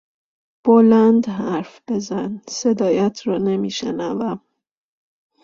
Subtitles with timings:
[0.65, 4.41] بلند حرف بزن، صدایت را نمیشنوم!